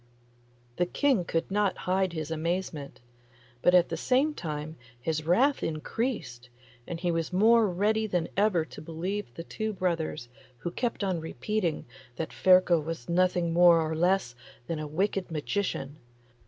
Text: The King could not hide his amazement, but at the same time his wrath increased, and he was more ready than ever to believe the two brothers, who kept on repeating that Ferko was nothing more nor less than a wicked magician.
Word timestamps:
The 0.77 0.87
King 0.87 1.25
could 1.25 1.51
not 1.51 1.77
hide 1.85 2.13
his 2.13 2.31
amazement, 2.31 3.01
but 3.61 3.75
at 3.75 3.89
the 3.89 3.95
same 3.97 4.33
time 4.33 4.75
his 4.99 5.27
wrath 5.27 5.61
increased, 5.61 6.49
and 6.87 6.99
he 6.99 7.11
was 7.11 7.31
more 7.31 7.67
ready 7.69 8.07
than 8.07 8.27
ever 8.35 8.65
to 8.65 8.81
believe 8.81 9.31
the 9.35 9.43
two 9.43 9.73
brothers, 9.73 10.27
who 10.57 10.71
kept 10.71 11.03
on 11.03 11.19
repeating 11.21 11.85
that 12.15 12.33
Ferko 12.33 12.79
was 12.83 13.07
nothing 13.09 13.53
more 13.53 13.77
nor 13.77 13.95
less 13.95 14.33
than 14.65 14.79
a 14.79 14.87
wicked 14.87 15.29
magician. 15.29 15.97